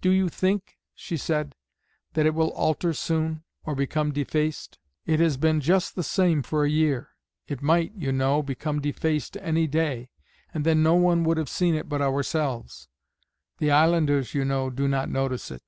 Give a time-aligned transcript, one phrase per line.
[0.00, 1.56] "Do you think," she said,
[2.12, 4.78] "that it will alter soon, or become defaced?
[5.04, 7.16] It has been just the same for a year.
[7.48, 10.10] It might, you know, become defaced any day,
[10.54, 12.86] and then no one would have seen it but ourselves.
[13.58, 15.62] The islanders, you know, do not notice it."